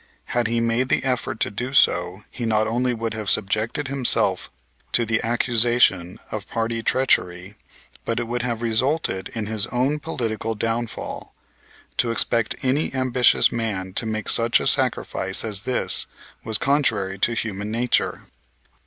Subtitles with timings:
[0.33, 4.49] Had he made the effort to do so he not only would have subjected himself
[4.93, 7.55] to the accusation of party treachery,
[8.03, 11.35] but it would have resulted in his own political downfall.
[11.97, 16.07] To expect any ambitious man to make such a sacrifice as this
[16.43, 18.21] was contrary to human nature.